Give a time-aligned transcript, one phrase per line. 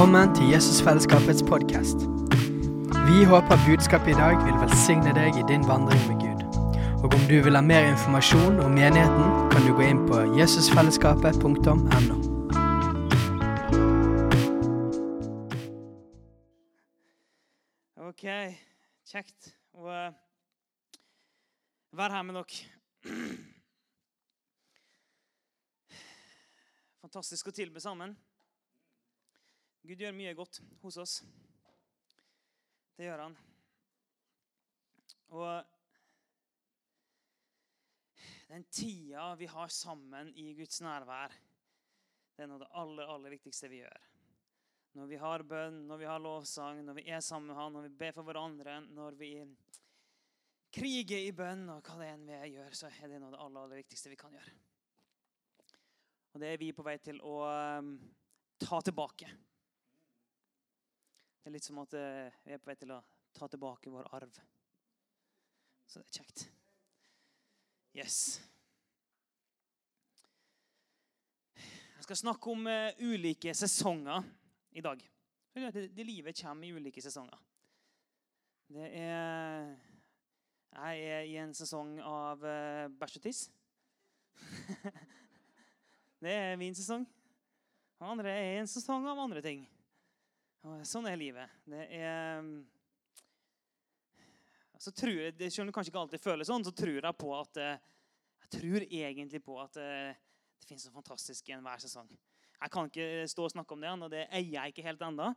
[0.00, 1.96] Velkommen til Jesusfellesskapets podkast.
[3.08, 6.40] Vi håper budskapet i dag vil velsigne deg i din vandring med Gud.
[7.04, 11.74] Og om du vil ha mer informasjon om menigheten, kan du gå inn på jesusfellesskapet.no.
[18.08, 18.24] Ok,
[19.12, 20.16] kjekt å eh,
[22.00, 22.56] være her med dere.
[27.04, 28.16] Fantastisk å tilbe sammen.
[29.80, 31.14] Gud gjør mye godt hos oss.
[32.96, 33.36] Det gjør han.
[35.30, 35.64] Og
[38.50, 41.32] den tida vi har sammen i Guds nærvær,
[42.34, 44.06] det er noe av det aller, aller viktigste vi gjør.
[44.98, 47.86] Når vi har bønn, når vi har lovsang, når vi er sammen med Han, når
[47.86, 49.34] vi ber for hverandre, når vi
[50.74, 53.44] kriger i bønn, og hva det enn vi gjør, så er det noe av det
[53.44, 54.56] aller, aller viktigste vi kan gjøre.
[56.34, 57.36] Og det er vi på vei til å
[57.78, 57.94] um,
[58.60, 59.30] ta tilbake.
[61.40, 63.00] Det er litt som at uh, vi er på vei til å
[63.32, 64.40] ta tilbake vår arv.
[65.88, 66.42] Så det er kjekt.
[67.96, 68.18] Yes.
[71.56, 74.20] Jeg skal snakke om uh, ulike sesonger
[74.76, 75.00] i dag.
[75.56, 77.40] Det, det livet kommer i ulike sesonger.
[78.70, 79.72] Det er
[80.70, 83.40] Jeg er i en sesong av uh, bæsj og tiss.
[86.22, 87.08] det er min sesong.
[88.00, 89.64] Andre er i en sesong av andre ting.
[90.60, 91.52] Sånn er livet.
[91.64, 92.44] Det er
[94.80, 97.30] så tror jeg, Selv om det kanskje ikke alltid føles sånn, så tror jeg på
[97.36, 102.08] at jeg tror egentlig på at det finnes noe fantastisk i enhver sesong.
[102.60, 105.30] Jeg kan ikke stå og snakke om det, og det eier jeg ikke helt ennå.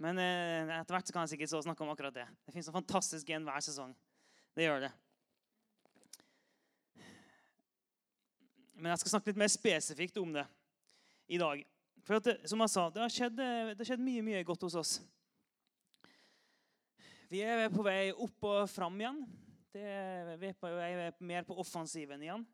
[0.00, 2.26] Men etter hvert kan jeg sikkert stå og snakke om akkurat det.
[2.44, 3.94] Det finnes noe fantastisk i enhver sesong.
[4.56, 4.92] Det gjør det.
[8.76, 10.44] Men jeg skal snakke litt mer spesifikt om det
[11.32, 11.64] i dag.
[12.06, 14.78] For at, som jeg sa, det har, skjedd, det har skjedd mye, mye godt hos
[14.78, 14.92] oss.
[17.26, 19.24] Vi er på vei opp og fram igjen.
[19.74, 19.86] Det,
[20.38, 20.90] vi er på vei
[21.26, 22.46] mer på offensiven igjen.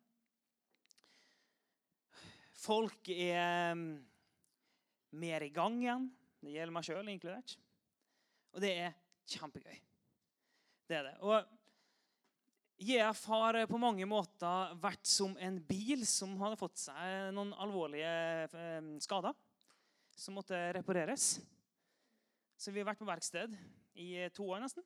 [2.63, 3.87] Folk er mm,
[5.21, 6.09] mer i gang igjen.
[6.43, 7.57] Det gjelder meg sjøl inkludert.
[8.57, 8.97] Og det er
[9.35, 9.77] kjempegøy.
[10.89, 11.15] Det er det.
[11.21, 11.37] Og
[12.83, 18.15] JF har på mange måter vært som en bil som hadde fått seg noen alvorlige
[18.59, 19.37] eh, skader
[20.19, 21.37] som måtte repareres.
[22.59, 23.55] Så vi har vært på verksted
[23.99, 24.85] i to år nesten.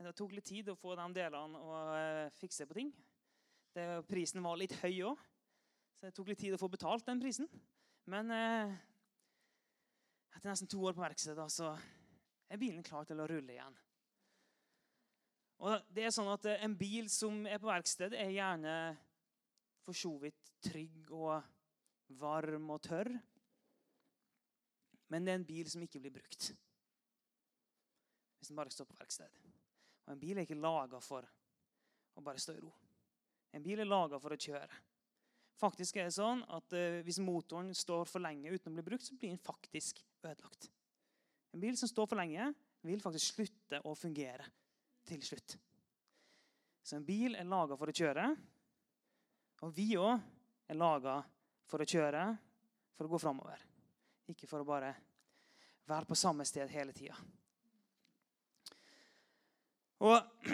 [0.00, 2.92] Det tok litt tid å få de delene og eh, fikse på ting.
[3.72, 5.20] Det, prisen var litt høy òg,
[5.96, 7.48] så det tok litt tid å få betalt den prisen.
[8.10, 8.72] Men eh,
[10.36, 11.74] etter nesten to år på verkstedet så
[12.50, 13.76] er bilen klar til å rulle igjen.
[15.60, 18.74] Og det er sånn at eh, En bil som er på verksted, er gjerne
[19.84, 21.40] for så vidt trygg og
[22.20, 23.10] varm og tørr.
[25.10, 26.50] Men det er en bil som ikke blir brukt.
[28.38, 29.40] Hvis den bare står på verksted.
[30.06, 31.26] Og En bil er ikke laga for
[32.16, 32.70] å bare stå i ro.
[33.56, 34.80] En bil er laga for å kjøre.
[35.60, 39.04] Faktisk er det sånn at uh, Hvis motoren står for lenge uten å bli brukt,
[39.04, 40.70] så blir den faktisk ødelagt.
[41.52, 42.52] En bil som står for lenge,
[42.86, 44.46] vil faktisk slutte å fungere
[45.08, 45.56] til slutt.
[46.82, 48.26] Så en bil er laga for å kjøre.
[49.64, 51.20] Og vi òg er laga
[51.70, 52.24] for å kjøre,
[52.96, 53.60] for å gå framover.
[54.30, 54.94] Ikke for å bare
[55.90, 57.16] være på samme sted hele tida.
[60.00, 60.46] Og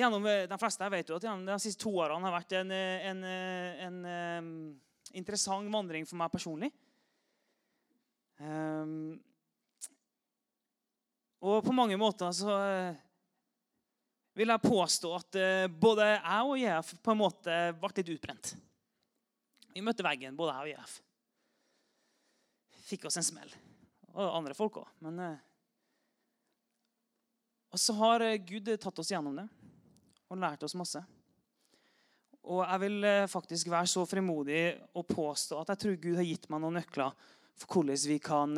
[0.00, 2.70] gjennom, De fleste jeg vet jo at gjennom de siste to årene har vært en,
[2.72, 3.24] en,
[3.86, 4.52] en, en
[5.20, 6.70] interessant vandring for meg personlig.
[8.40, 9.20] Um,
[11.40, 12.98] og på mange måter så eh,
[14.36, 18.52] vil jeg påstå at eh, både jeg og JF på en måte ble litt utbrent.
[19.72, 20.98] Vi møtte veggen, både jeg og JF.
[22.90, 23.54] Fikk oss en smell.
[24.12, 24.92] Og andre folk òg.
[25.06, 25.38] Men eh,
[27.72, 29.48] Og så har Gud tatt oss gjennom det
[30.30, 31.00] og lært oss masse.
[32.50, 34.62] Og jeg vil faktisk være så frimodig
[34.96, 37.14] og påstå at jeg tror Gud har gitt meg noen nøkler
[37.58, 38.54] for hvordan vi kan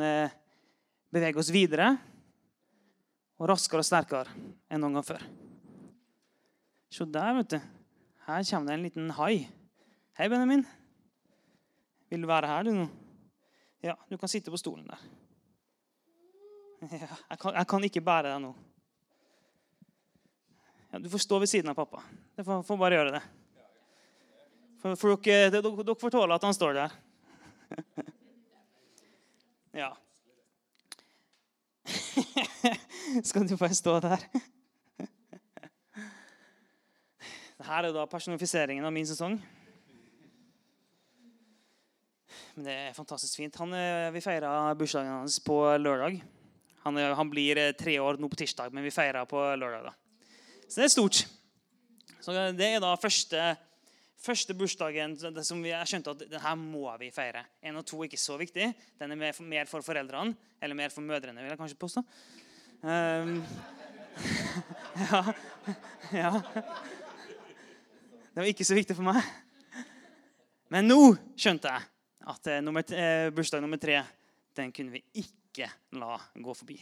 [1.13, 1.89] bevege oss videre
[3.43, 4.31] og raskere og sterkere
[4.71, 5.23] enn noen gang før.
[6.93, 7.57] Se der, vet du.
[8.23, 9.49] Her kommer det en liten hai.
[10.15, 10.63] Hei, Benjamin.
[12.07, 12.85] Vil du være her, du nå?
[13.83, 15.03] Ja, du kan sitte på stolen der.
[16.83, 18.49] Ja, jeg, kan, jeg kan ikke bære deg nå.
[20.91, 22.03] Ja, du får stå ved siden av pappa.
[22.35, 23.21] Du får, får bare gjøre det.
[24.81, 26.97] For, for dere, dere, dere får tåle at han står der.
[29.73, 29.87] Ja.
[33.29, 34.21] Skal du bare stå der?
[37.57, 39.35] Dette er da personifiseringen av min sesong.
[42.53, 43.55] Men det er fantastisk fint.
[43.61, 46.21] Han, eh, vi feira bursdagen hans på lørdag.
[46.85, 49.83] Han, eh, han blir eh, tre år nå på tirsdag, men vi feirer på lørdag.
[49.89, 49.93] da.
[50.67, 51.25] Så det er stort.
[52.21, 53.57] Så Det er da første,
[54.17, 57.45] første bursdagen som vi, jeg skjønte at den her må vi feire.
[57.63, 58.73] Én og to er ikke så viktig.
[58.99, 62.03] Den er mer for, mer for foreldrene, eller mer for mødrene, vil jeg kanskje påstå.
[62.83, 63.45] Um,
[65.11, 65.33] ja.
[66.11, 66.41] ja.
[68.33, 69.21] Det var ikke så viktig for meg.
[70.67, 70.97] Men nå
[71.39, 71.85] skjønte jeg
[72.33, 74.01] at eh, nummer, eh, bursdag nummer tre
[74.57, 76.75] den kunne vi ikke la gå forbi.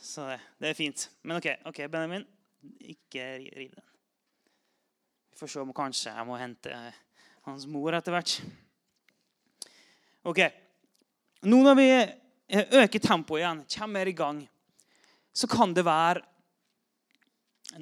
[0.00, 1.10] Så det, er fint.
[1.22, 2.24] Men OK, ok, Benjamin,
[2.80, 3.86] ikke riv den.
[5.28, 7.02] Vi får se om kanskje jeg må hente eh,
[7.50, 8.38] hans mor etter hvert.
[10.24, 10.40] OK.
[11.44, 11.88] Nå når vi
[12.80, 14.44] øker tempoet igjen, kommer vi i gang,
[15.34, 16.22] så kan det være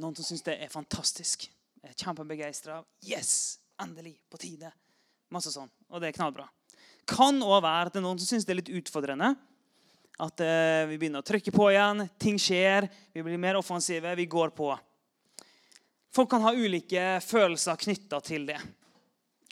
[0.01, 1.45] noen som syns det er fantastisk.
[1.83, 2.79] Er Kjempebegeistra.
[3.05, 3.59] Yes!
[3.83, 4.15] Endelig!
[4.31, 4.71] På tide.
[5.33, 5.71] Masse sånn.
[5.91, 6.47] Og det er knallbra.
[7.09, 9.33] Kan òg være at det er noen som syns det er litt utfordrende.
[10.23, 12.07] At eh, vi begynner å trykke på igjen.
[12.21, 12.87] Ting skjer.
[13.13, 14.15] Vi blir mer offensive.
[14.17, 14.71] Vi går på.
[16.13, 18.61] Folk kan ha ulike følelser knytta til det.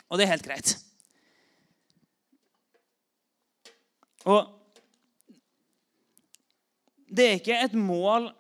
[0.08, 0.75] Og det er helt greit.
[4.29, 4.60] Og
[7.11, 8.31] det er ikke et mål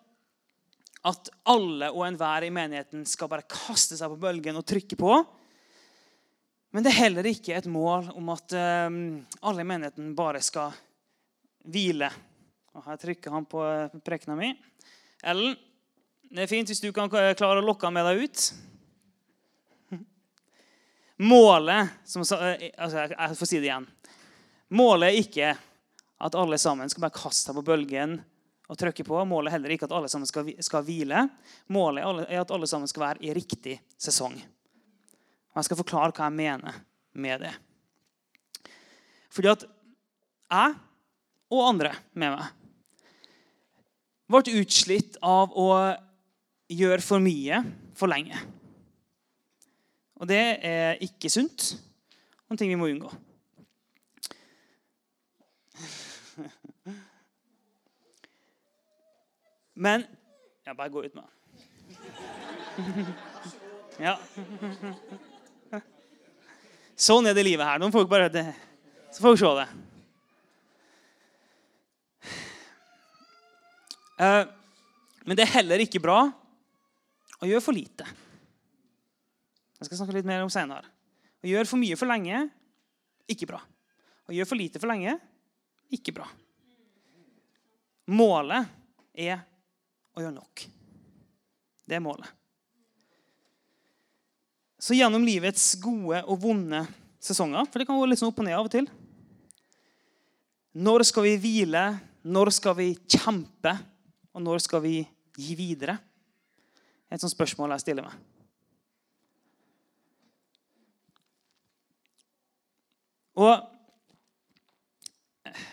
[1.10, 5.14] at alle og enhver i menigheten skal bare kaste seg på bølgen og trykke på.
[6.70, 8.98] Men det er heller ikke et mål om at um,
[9.42, 10.76] alle i menigheten bare skal
[11.66, 12.10] hvile.
[12.76, 13.64] Og her trykker han på
[14.06, 14.52] prekena mi.
[15.26, 15.56] Ellen,
[16.30, 18.44] det er fint hvis du kan klare å lokke han med deg ut.
[21.20, 23.88] Målet som, eh, altså Jeg får si det igjen.
[24.72, 25.50] Målet er ikke
[26.20, 28.20] at alle sammen skal bare kaste seg på bølgen
[28.70, 29.18] og trykke på.
[29.26, 31.24] Målet er heller ikke at alle sammen skal, skal hvile.
[31.74, 34.36] Målet er at alle sammen skal være i riktig sesong.
[35.50, 36.78] Og Jeg skal forklare hva jeg mener
[37.18, 37.52] med det.
[39.30, 39.66] Fordi at
[40.50, 40.78] jeg
[41.50, 42.56] og andre med meg
[44.30, 45.68] ble utslitt av å
[46.70, 47.58] gjøre for mye
[47.98, 48.38] for lenge.
[50.22, 51.72] Og det er ikke sunt
[52.46, 53.10] og en ting vi må unngå.
[59.80, 60.04] Men
[60.66, 61.30] Ja, bare gå ut med den.
[64.00, 64.14] Ja.
[66.96, 67.80] Sånn er det livet her.
[67.80, 68.46] Noen folk bare det,
[69.12, 69.66] Så får vi se det.
[74.20, 74.44] Uh,
[75.24, 76.22] men det er heller ikke bra
[77.40, 78.04] å gjøre for lite.
[79.80, 80.88] Jeg skal snakke litt mer om senere.
[81.40, 82.46] Å gjøre for mye for lenge
[83.32, 83.60] ikke bra.
[84.28, 85.16] Å gjøre for lite for lenge
[85.92, 86.28] ikke bra.
[88.12, 88.68] Målet
[89.16, 89.40] er
[90.20, 90.64] å gjøre nok.
[91.88, 92.28] Det er målet.
[94.80, 96.84] Så gjennom livets gode og vonde
[97.20, 98.86] sesonger, for det kan gå litt sånn opp og ned av og til
[100.80, 101.84] Når skal vi hvile?
[102.24, 103.74] Når skal vi kjempe?
[104.32, 105.00] Og når skal vi
[105.36, 105.98] gi videre?
[107.10, 108.14] Et sånt spørsmål jeg stiller meg.
[113.40, 113.79] Og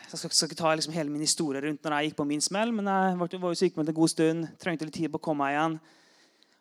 [0.08, 2.44] jeg skal, skal ikke ta liksom hele min historie rundt når jeg gikk på min
[2.44, 5.26] smell, men jeg var, var jo sykemeldt en god stund, trengte litt tid på å
[5.26, 5.76] komme meg igjen.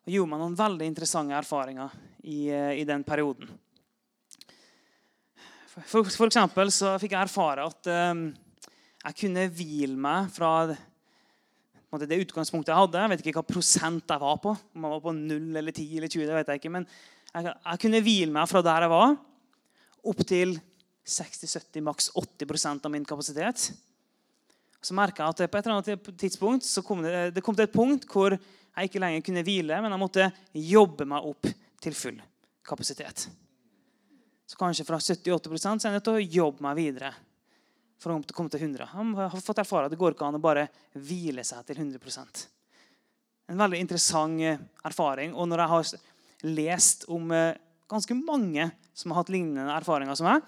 [0.06, 1.94] Og gjorde meg noen veldig interessante erfaringer
[2.26, 3.52] i, eh, i den perioden.
[5.76, 8.28] For, for, eksempel så fikk jeg erfare at um,
[9.04, 13.02] jeg kunne hvile meg fra det utgangspunktet jeg hadde.
[13.02, 14.54] Jeg vet ikke hva prosent jeg var på.
[14.56, 16.72] Om jeg var på 0 eller 10 eller 20, det vet jeg ikke.
[16.78, 19.14] Men jeg, jeg kunne hvile meg fra der jeg var,
[20.06, 20.56] opp til
[21.06, 23.70] 60-70, maks 80% av min kapasitet.
[24.82, 27.66] Så merka jeg at på et eller annet tidspunkt så kom det, det kom til
[27.66, 31.48] et punkt hvor jeg ikke lenger kunne hvile, men jeg måtte jobbe meg opp
[31.82, 32.18] til full
[32.66, 33.26] kapasitet.
[34.46, 37.14] Så kanskje fra 70-80 så er jeg nødt til å jobbe meg videre
[37.98, 38.84] for å komme til 100.
[38.84, 42.44] Jeg har fått erfare at det går ikke an å bare hvile seg til 100%
[43.50, 45.34] En veldig interessant eh, erfaring.
[45.34, 45.90] Og når jeg har
[46.50, 47.58] lest om eh,
[47.88, 50.42] ganske mange som har hatt lignende erfaringer som meg,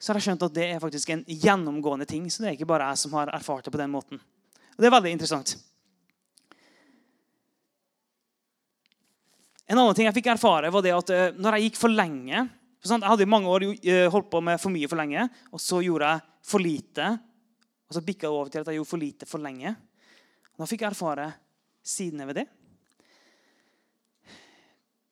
[0.00, 2.24] så har jeg skjønt at det er faktisk en gjennomgående ting.
[2.32, 4.16] Så det er ikke bare jeg som har erfart det på den måten.
[4.16, 5.52] Og Det er veldig interessant.
[9.68, 12.48] En annen ting jeg fikk erfare, var det at eh, når jeg gikk for lenge
[12.80, 15.82] Jeg hadde i mange år eh, holdt på med for mye for lenge, og så
[15.84, 17.10] gjorde jeg for lite.
[17.86, 19.74] Og så bikka det over til at jeg gjorde for lite for lenge.
[20.56, 21.28] Da fikk jeg erfare
[21.84, 22.46] sidene ved det.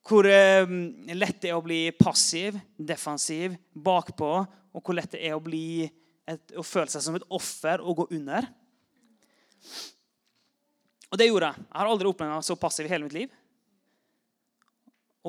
[0.09, 0.65] Hvor eh,
[1.13, 4.31] lett det er å bli passiv, defensiv, bakpå
[4.73, 8.07] og hvor lett det er å, et, å føle seg som et offer og gå
[8.17, 8.49] under.
[11.09, 11.65] Og det gjorde jeg.
[11.65, 13.37] Jeg har aldri opplevd meg så passiv i hele mitt liv.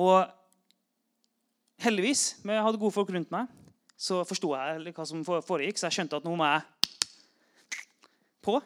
[0.00, 0.24] Og
[1.84, 3.52] heldigvis, men jeg hadde gode folk rundt meg,
[4.00, 6.64] så forsto jeg hva som foregikk, så jeg skjønte at nå må jeg
[8.44, 8.60] på.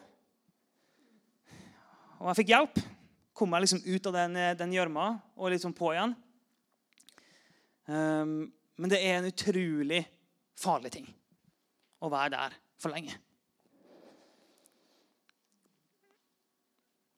[2.21, 2.85] Og jeg fikk hjelp.
[3.35, 4.15] Kom meg liksom ut av
[4.55, 6.15] den gjørma og liksom på igjen.
[7.85, 8.37] Um,
[8.79, 10.01] men det er en utrolig
[10.57, 11.09] farlig ting
[12.01, 13.13] å være der for lenge.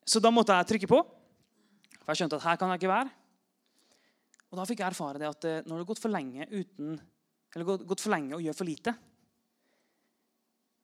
[0.08, 1.00] Så da måtte jeg trykke på,
[2.00, 3.12] for jeg skjønte at her kan jeg ikke være.
[4.48, 6.94] Og da fikk jeg erfare det at eh, når det har gått for lenge uten,
[7.52, 8.94] eller gått for lenge og gjør for lite,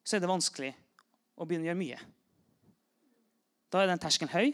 [0.03, 0.73] så er det vanskelig
[1.39, 2.01] å begynne å gjøre mye.
[3.71, 4.51] Da er den terskelen høy.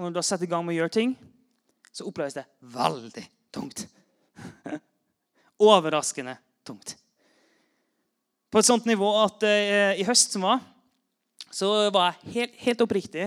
[0.00, 1.10] Og når du har satt i gang med å gjøre ting,
[1.92, 3.82] så oppleves det veldig tungt.
[5.70, 6.94] Overraskende tungt.
[8.48, 10.62] På et sånt nivå at eh, i høst som var,
[11.52, 13.26] så var jeg helt, helt oppriktig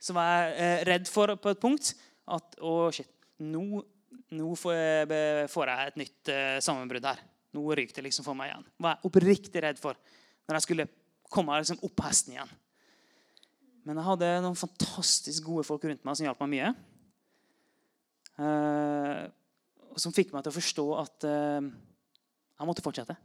[0.00, 1.92] så var jeg eh, redd for på et punkt
[2.28, 3.10] at Å, oh shit.
[3.44, 3.82] Nå,
[4.32, 7.20] nå får, jeg, får, jeg, et nytt eh, sammenbrudd her.
[7.52, 8.64] Nå ryker det liksom for meg igjen.
[8.80, 10.00] var jeg oppriktig redd for
[10.48, 10.88] når jeg skulle
[11.28, 12.56] komme liksom opp hesten igjen.
[13.88, 16.72] Men jeg hadde noen fantastisk gode folk rundt meg som hjalp meg mye.
[18.36, 19.22] Uh,
[19.88, 23.16] og som fikk meg til å forstå at uh, jeg måtte fortsette.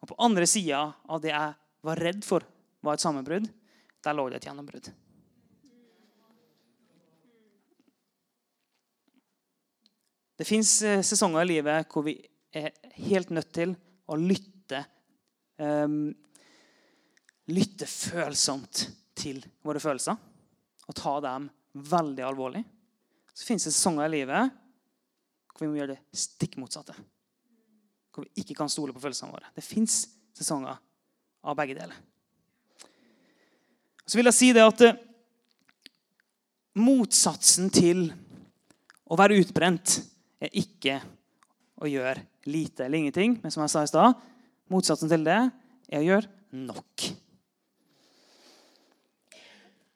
[0.00, 1.52] Og på andre sida av det jeg
[1.84, 2.48] var redd for
[2.80, 3.50] var et sammenbrudd,
[4.00, 4.88] der lå det et gjennombrudd.
[10.40, 12.16] Det fins uh, sesonger i livet hvor vi
[12.56, 12.72] er
[13.04, 13.76] helt nødt til
[14.08, 14.86] å lytte
[15.60, 16.14] um,
[17.52, 18.86] lytte følsomt
[19.18, 20.16] til våre følelser
[20.84, 22.62] og ta dem veldig alvorlig.
[23.34, 24.60] Så fins det sesonger i livet
[25.54, 26.94] hvor vi må gjøre det stikk motsatte.
[28.14, 29.50] Hvor vi ikke kan stole på følelsene våre.
[29.54, 30.78] Det fins sesonger
[31.44, 31.96] av begge deler.
[34.04, 34.98] Så vil jeg si det at eh,
[36.76, 38.06] motsatsen til
[39.08, 39.98] å være utbrent
[40.42, 40.98] er ikke
[41.80, 43.38] å gjøre lite eller ingenting.
[43.42, 44.18] Men som jeg sa i stad,
[44.72, 47.06] motsatsen til det er å gjøre nok.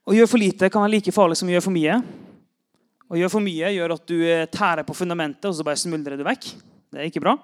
[0.09, 1.99] Å gjøre for lite kan være like farlig som å gjøre for mye.
[3.13, 6.17] Å gjøre for mye gjør at du eh, tærer på fundamentet, og så bare smuldrer
[6.17, 6.47] du vekk.
[6.89, 7.35] Det er ikke bra.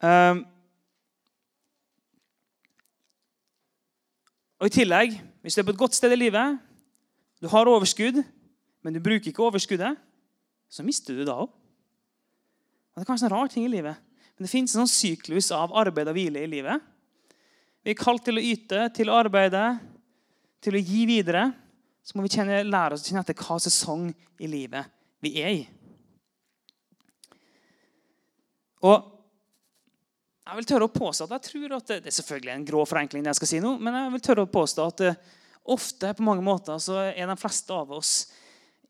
[0.00, 0.40] Um,
[4.62, 6.56] og I tillegg, hvis du er på et godt sted i livet,
[7.44, 8.22] du har overskudd,
[8.80, 10.00] men du bruker ikke overskuddet,
[10.72, 11.52] så mister du det òg.
[12.96, 14.00] Det er kanskje en rar ting i livet,
[14.32, 16.88] men det fins en sånn syklus av arbeid og hvile i livet.
[17.82, 19.62] Vi er kalt til å yte, til å arbeide,
[20.62, 21.48] til å gi videre.
[22.02, 24.10] Så må vi kjenne, lære oss å kjenne etter hva sesong
[24.42, 24.90] i livet
[25.22, 25.62] vi er i.
[28.82, 29.08] Og
[30.42, 33.22] jeg vil tørre å påstå at jeg tror at det, er selvfølgelig en grå forenkling,
[33.22, 35.20] det jeg skal si nå, men jeg vil tørre å påstå at eh,
[35.70, 38.12] ofte på mange måter så er de fleste av oss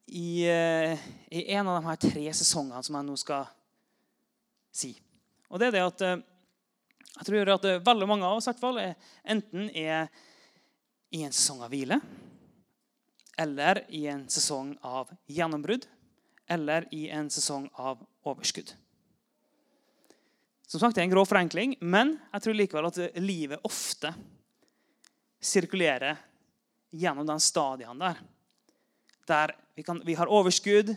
[0.08, 0.96] i, eh,
[1.28, 3.44] i en av de her tre sesongene som jeg nå skal
[4.72, 4.94] si.
[5.52, 6.24] Og det er det at eh,
[7.18, 8.80] jeg tror at veldig mange av oss i hvert fall,
[9.22, 10.08] enten er
[11.12, 11.98] i en sesong av hvile,
[13.38, 15.84] eller i en sesong av gjennombrudd,
[16.52, 18.72] eller i en sesong av overskudd.
[20.66, 24.14] Som sagt, Det er en grå forenkling, men jeg tror likevel at livet ofte
[25.42, 26.16] sirkulerer
[26.92, 28.20] gjennom den stadien der.
[29.28, 30.94] Der vi, kan, vi har overskudd,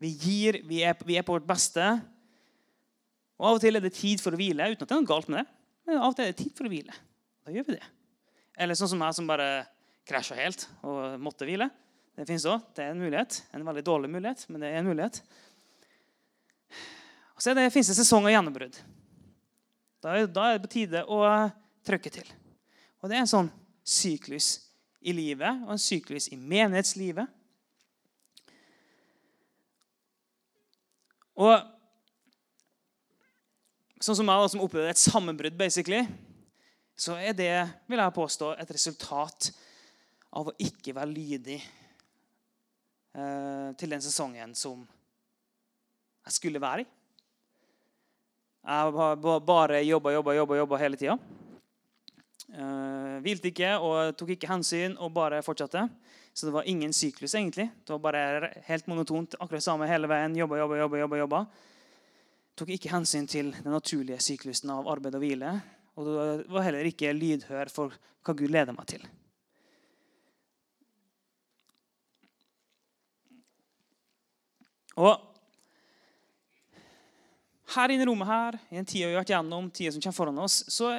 [0.00, 1.84] vi gir, vi er, vi er på vårt beste.
[3.36, 5.10] Og Av og til er det tid for å hvile, uten at det er noe
[5.10, 5.46] galt med det.
[5.86, 6.94] Men av og til er det tid for å hvile.
[7.46, 7.88] Da gjør vi det.
[8.56, 9.50] Eller sånn som jeg som bare
[10.08, 11.68] krasja helt og måtte hvile.
[12.16, 12.64] Det fins òg.
[12.74, 13.42] Det er en mulighet.
[13.52, 15.20] En veldig dårlig mulighet, men det er en mulighet.
[17.36, 18.78] Og så fins det sesong av gjennombrudd.
[20.00, 21.20] Da, da, er det på tide å
[21.86, 22.28] trykke til.
[23.02, 23.50] Og Det er en sånn
[23.86, 24.70] syklus
[25.06, 27.28] i livet og en syklus i menighetslivet.
[31.36, 31.75] Og
[34.06, 36.04] sånn som meg, da, som opplevde et sammenbrudd, basically,
[36.96, 37.52] så er det
[37.90, 39.50] vil jeg påstå, et resultat
[40.36, 41.58] av å ikke være lydig
[43.16, 44.84] eh, til den sesongen som
[46.26, 46.88] jeg skulle være i.
[48.66, 51.18] Jeg har bare jobba, jobba, jobba, jobba hele tida.
[52.50, 55.86] Eh, hvilte ikke og tok ikke hensyn og bare fortsatte.
[56.36, 57.70] Så det var ingen syklus, egentlig.
[57.82, 59.38] Det var bare helt monotont.
[59.40, 60.36] akkurat samme hele veien.
[60.36, 61.46] Jobba, jobba, jobba, jobba, jobba
[62.56, 65.52] tok ikke hensyn til den naturlige syklusen av arbeid og hvile.
[65.96, 66.16] Og det
[66.52, 67.94] var heller ikke lydhør for
[68.24, 69.04] hva Gud leder meg til.
[74.96, 75.20] Og
[77.76, 80.16] her inne i rommet her, i en tid vi har vært gjennom, tida som kommer
[80.16, 80.94] foran oss, så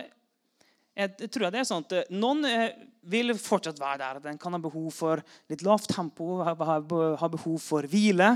[0.97, 2.77] jeg tror jeg det er sånn at eh, noen eh,
[3.09, 4.21] vil fortsatt være der.
[4.23, 8.31] Den kan ha behov for litt lavt tempo, ha behov for hvile.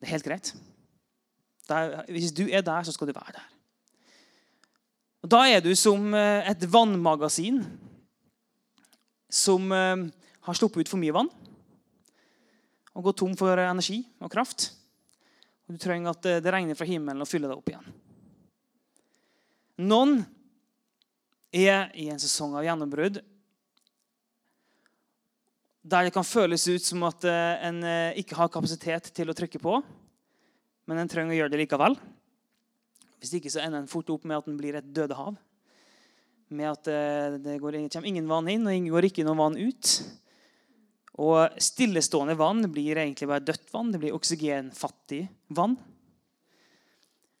[0.00, 0.52] Det er helt greit.
[1.72, 3.48] Der, hvis du er der, så skal du være der.
[5.22, 7.62] Og Da er du som eh, et vannmagasin
[9.32, 10.08] som eh,
[10.42, 11.30] har sluppet ut for mye vann
[12.92, 14.72] og gått tom for energi og kraft.
[15.64, 17.94] Og Du trenger at det regner fra himmelen og fyller deg opp igjen.
[19.86, 20.18] Noen
[21.54, 23.22] er i en sesong av gjennombrudd
[25.82, 27.80] der det kan føles ut som at eh, en
[28.18, 29.80] ikke har kapasitet til å trykke på,
[30.88, 31.96] men en trenger å gjøre det likevel.
[33.22, 35.36] Hvis ikke så ender en fort opp med at den blir et dødehav.
[36.52, 39.58] Med at eh, det, går, kommer ingen vann inn, og ingen går ikke noe vann
[39.60, 39.94] ut.
[41.22, 43.92] Og stillestående vann blir egentlig bare dødt vann.
[43.94, 45.24] Det blir oksygenfattig
[45.54, 45.76] vann.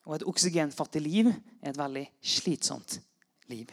[0.06, 2.98] Og et oksygenfattig liv er et veldig slitsomt
[3.50, 3.70] liv.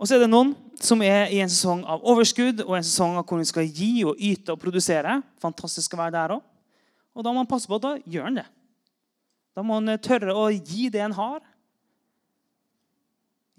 [0.00, 3.18] Og så er det noen som er i en sesong av overskudd og en sesong
[3.20, 5.18] av hvor de skal gi og yte og produsere.
[5.42, 6.49] Fantastisk å være der også.
[7.20, 8.46] Og da må han passe på at da gjør han det.
[9.52, 11.42] Da må han tørre å gi det han har.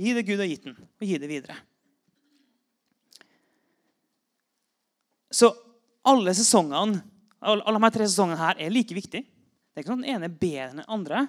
[0.02, 1.60] Gi det Gud har gitt den, og gi det videre.
[5.30, 5.52] Så
[6.10, 7.04] alle sesongene,
[7.38, 9.30] alle de tre sesongene her er like viktige.
[9.30, 11.24] Det er ikke sånn at den ene er bedre enn den andre.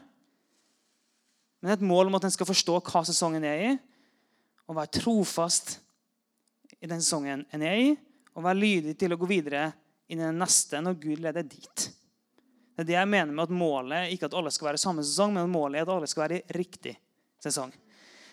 [1.60, 3.72] Men det er et mål om at en skal forstå hva sesongen er i,
[4.66, 5.76] og være trofast
[6.80, 7.92] i den sesongen en er i,
[8.32, 9.68] og være lydig til å gå videre
[10.08, 11.92] inn i den neste når Gud leder dit.
[12.72, 15.04] Det er det jeg mener med at målet ikke at alle skal være i samme
[15.04, 16.94] sesong, men målet er at alle skal være i riktig
[17.42, 17.72] sesong.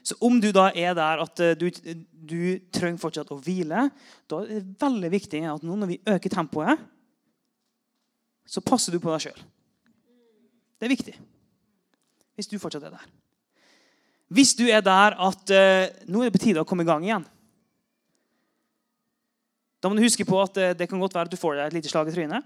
[0.04, 1.68] Så om du da er der at eh, du,
[2.14, 2.40] du
[2.74, 3.90] trenger fortsatt å hvile,
[4.32, 6.86] da er det veldig viktig at nå når vi øker tempoet,
[8.50, 9.42] så passer du på deg sjøl.
[10.80, 11.16] Det er viktig.
[12.40, 13.10] Hvis du fortsatt er der.
[14.32, 17.04] Hvis du er der at uh, nå er det på tide å komme i gang
[17.04, 17.26] igjen,
[19.80, 21.68] da må du huske på at uh, det kan godt være at du får deg
[21.68, 22.46] et lite slag i trynet.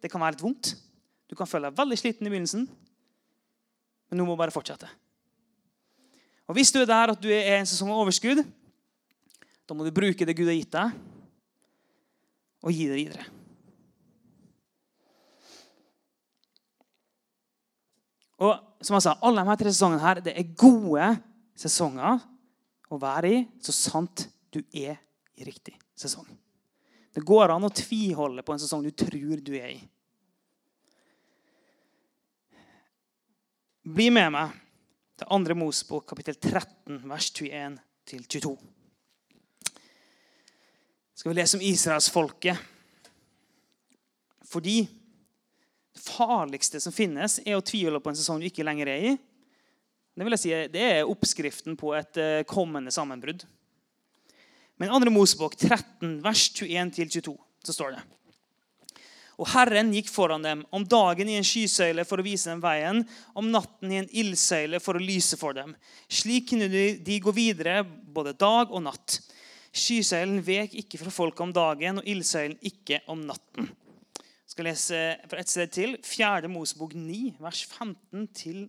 [0.00, 0.72] Det kan være litt vondt.
[1.30, 2.64] Du kan føle deg veldig sliten i begynnelsen,
[4.10, 4.88] men nå må du bare fortsette.
[6.50, 8.42] Og Hvis du er der at du er en sesong av overskudd,
[9.70, 10.96] da må du bruke det Gud har gitt deg,
[12.66, 13.28] og gi det videre.
[18.40, 21.06] Og som jeg sa, Alle de tre sesongene her, det er gode
[21.60, 22.18] sesonger
[22.90, 24.96] å være i så sant du er
[25.38, 26.26] i riktig sesong.
[27.14, 29.80] Det går an å tviholde på en sesong du tror du er i.
[33.90, 34.52] Bli med meg
[35.18, 35.54] til 2.
[35.58, 38.52] Mosbok, kapittel 13, vers 21-22.
[41.18, 42.60] Skal vi lese om israelsfolket.
[44.46, 49.08] Fordi det farligste som finnes, er å tvile på en sesong du ikke lenger er
[49.10, 49.12] i.
[50.14, 53.42] Det vil jeg si, det er oppskriften på et eh, kommende sammenbrudd.
[54.78, 55.10] Men 2.
[55.10, 57.34] Mosebok 13, vers 21-22,
[57.66, 58.19] så står det
[59.40, 63.00] og Herren gikk foran dem, om dagen i en skysøyle for å vise dem veien,
[63.32, 65.72] om natten i en ildsøyle for å lyse for dem.
[66.12, 69.16] Slik kunne de gå videre både dag og natt.
[69.72, 73.70] Skysøylen vek ikke fra folket om dagen, og ildsøylen ikke om natten.
[74.20, 75.00] Jeg skal lese
[75.30, 75.96] fra et sted til.
[76.04, 76.50] 4.
[76.50, 78.68] Mosebok 9, vers 15-18.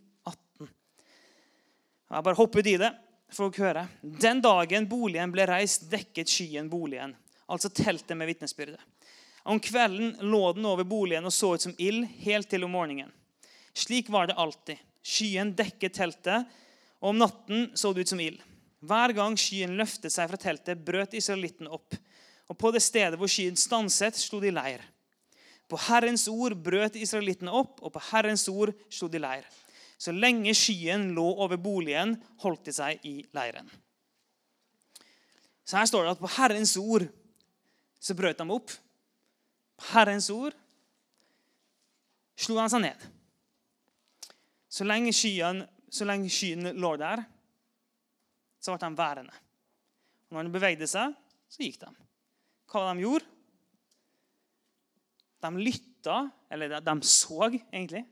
[2.11, 2.93] Jeg bare hopper ut i det
[3.33, 3.87] for å høre.
[3.99, 7.15] Den dagen boligen ble reist, dekket skyen boligen,
[7.51, 8.79] altså teltet med vitnesbyrdet.
[9.43, 13.09] Om kvelden lå den over boligen og så ut som ild helt til om morgenen.
[13.73, 14.77] Slik var det alltid.
[15.01, 16.49] Skyen dekket teltet,
[17.01, 18.41] og om natten så det ut som ild.
[18.85, 21.95] Hver gang skyen løftet seg fra teltet, brøt israelittene opp.
[22.49, 24.83] Og på det stedet hvor skyen stanset, slo de leir.
[25.71, 29.45] På Herrens ord brøt israelittene opp, og på Herrens ord slo de leir.
[30.01, 33.69] Så lenge skyen lå over boligen, holdt de seg i leiren.
[35.63, 37.05] Så her står det at på Herrens ord
[38.01, 38.73] så brøt de opp.
[39.89, 40.55] Herrens ord
[42.41, 43.07] slo han seg ned.
[44.71, 47.23] Så lenge skyen, så lenge skyen lå der,
[48.61, 49.35] så ble de værende.
[50.29, 51.13] Og når de bevegde seg,
[51.51, 51.91] så gikk de.
[52.71, 53.27] Hva de gjorde?
[55.41, 56.17] De lytta,
[56.53, 58.05] eller de så, egentlig.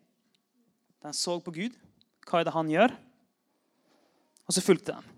[0.99, 1.77] De så på Gud.
[2.27, 2.95] Hva er det han gjør?
[4.49, 5.17] Og så fulgte de.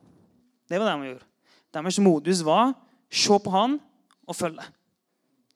[0.69, 1.27] Det var det de gjorde.
[1.71, 2.75] Deres modus var
[3.11, 3.79] se på han
[4.27, 4.63] og følge.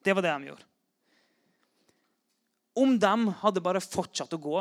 [0.04, 0.66] Det var det de gjorde.
[2.76, 4.58] Om de hadde bare fortsatt å gå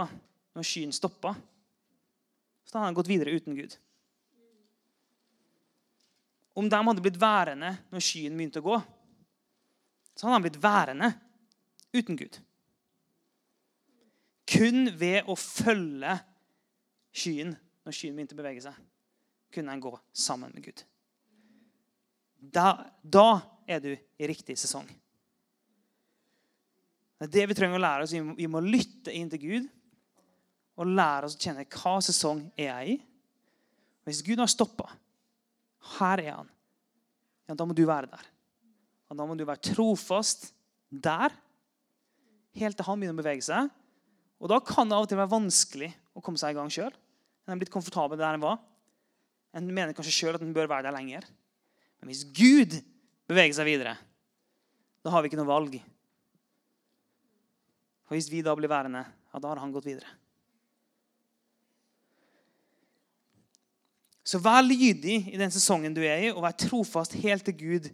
[0.56, 1.34] når skyen stoppa,
[2.66, 3.76] så hadde de gått videre uten Gud.
[6.56, 8.78] Om de hadde blitt værende når skyen begynte å gå,
[10.16, 11.12] så hadde de blitt værende
[11.96, 12.40] uten Gud.
[14.48, 16.16] Kun ved å følge
[17.16, 18.78] skyen når skyen begynte å bevege seg,
[19.52, 20.86] kunne han gå sammen med Gud.
[22.40, 22.70] Da,
[23.02, 24.88] da er du i riktig sesong.
[27.16, 28.14] Det er det vi trenger å lære oss.
[28.14, 29.72] Vi må lytte inn til Gud.
[30.76, 32.96] og lære oss å kjenne hva sesong er jeg i.
[34.04, 34.90] Hvis Gud har stoppa
[35.96, 36.50] Her er han.
[37.48, 38.26] Ja, da må du være der.
[39.08, 40.50] Og da må du være trofast
[40.90, 41.32] der
[42.60, 43.70] helt til han begynner å bevege seg.
[44.42, 46.92] Og da kan det av og til være vanskelig å komme seg i gang sjøl.
[47.46, 48.60] En er blitt komfortabel der en var.
[49.56, 51.28] En mener kanskje sjøl at en bør være der lenger.
[52.02, 52.76] Men hvis Gud
[53.30, 53.96] beveger seg videre,
[55.06, 55.78] da har vi ikke noe valg.
[58.06, 60.10] For hvis vi da blir værende, ja, da har han gått videre.
[64.26, 67.90] Så vær lydig i den sesongen du er i, og vær trofast helt til Gud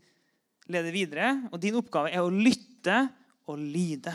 [0.72, 1.32] leder videre.
[1.52, 3.04] Og din oppgave er å lytte
[3.52, 4.14] og lyde.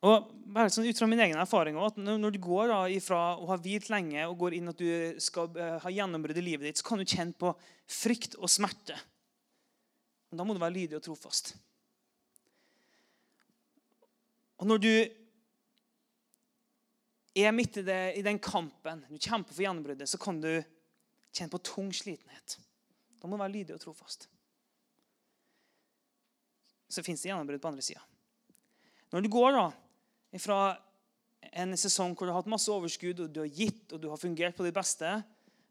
[0.00, 3.48] Og bare sånn ut fra min egen erfaring at Når du går da ifra å
[3.52, 6.80] ha hvilt lenge og går inn at du skal eh, ha gjennombrudd i livet ditt,
[6.80, 7.52] så kan du kjenne på
[7.90, 8.96] frykt og smerte.
[10.30, 11.54] Men da må du være lydig og trofast.
[14.60, 14.92] Og når du
[17.40, 20.52] er midt i, det, i den kampen, du kjemper for gjennombruddet, så kan du
[21.30, 22.58] kjenne på tung slitenhet.
[23.20, 24.26] Da må du være lydig og trofast.
[26.90, 28.02] Så fins det gjennombrudd på andre sida.
[29.14, 29.64] Når du går da
[30.38, 30.76] fra
[31.50, 34.20] en sesong hvor du har hatt masse overskudd, og du har gitt og du har
[34.20, 35.16] fungert på ditt beste,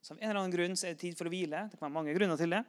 [0.01, 1.65] så av en eller annen grunn så er det tid for å hvile.
[1.69, 2.61] Det kan være mange grunner til det.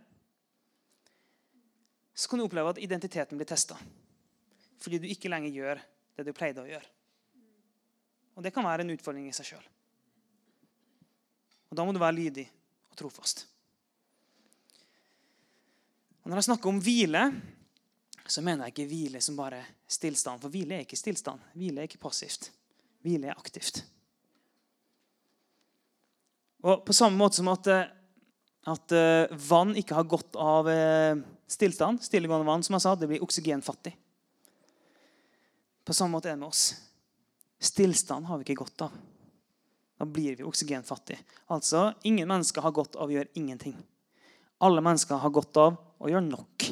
[2.14, 3.78] Så kan du oppleve at identiteten blir testa
[4.80, 5.80] fordi du ikke lenger gjør
[6.16, 6.86] det du pleide å gjøre.
[8.32, 9.66] Og Det kan være en utfordring i seg sjøl.
[11.76, 12.46] Da må du være lydig
[12.88, 13.44] og trofast.
[16.24, 17.26] Og Når jeg snakker om hvile,
[18.30, 20.42] så mener jeg ikke hvile som bare stillstand.
[20.42, 21.42] For hvile er ikke stillstand.
[21.58, 22.50] Hvile er ikke passivt.
[23.04, 23.82] Hvile er aktivt.
[26.62, 27.88] Og På samme måte som at, eh,
[28.68, 33.08] at uh, vann ikke har godt av uh, stillstand, stillegående vann, som jeg sa, det
[33.08, 33.94] blir oksygenfattig.
[35.84, 36.74] På samme måte er det med oss.
[37.60, 38.98] Stillstand har vi ikke godt av.
[40.00, 41.20] Da blir vi oksygenfattige.
[41.52, 43.74] Altså, ingen mennesker har godt av å gjøre ingenting.
[44.64, 46.68] Alle mennesker har godt av å gjøre nok.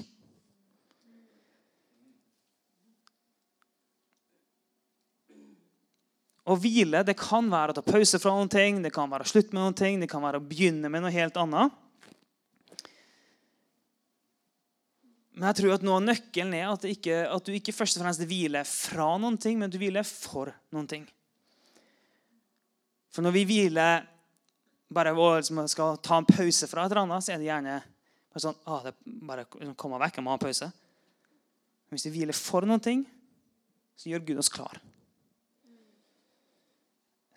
[6.49, 9.29] Å hvile det kan være å ta pause fra noen ting, det kan være å
[9.29, 11.75] slutte med noen ting, det kan være å begynne med noe helt annet.
[15.39, 18.03] Men jeg tror at noe av nøkkelen er at, ikke, at, du ikke først og
[18.03, 21.05] fremst hviler fra noen ting, men du hviler for noen ting.
[23.15, 24.09] For når vi hviler
[24.91, 27.77] bare liksom, skal ta en pause fra et eller annet, så er det gjerne
[28.33, 28.95] bare sånn ah, det
[29.29, 29.47] bare
[29.79, 30.73] komme vekk, jeg må ha en pause.
[31.87, 33.07] Men hvis vi hviler for noen ting,
[34.01, 34.81] så gjør Gud oss klar.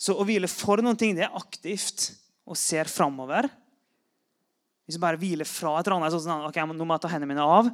[0.01, 2.09] Så å hvile for noen ting, det er aktivt
[2.49, 3.45] og ser framover.
[4.87, 7.29] Hvis du bare hviler fra et eller annet, sånn ok, nå må jeg ta hendene
[7.29, 7.69] mine av,